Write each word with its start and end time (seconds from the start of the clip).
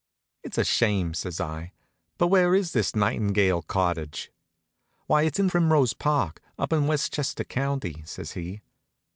"It's 0.41 0.57
a 0.57 0.63
shame," 0.63 1.13
says 1.13 1.39
I. 1.39 1.73
"But 2.17 2.29
where 2.29 2.55
is 2.55 2.71
this 2.73 2.95
Nightingale 2.95 3.61
Cottage?" 3.61 4.31
"Why, 5.05 5.21
it's 5.21 5.37
in 5.37 5.47
Primrose 5.47 5.93
Park, 5.93 6.41
up 6.57 6.73
in 6.73 6.87
Westchester 6.87 7.43
County," 7.43 8.01
says 8.03 8.31
he. 8.31 8.61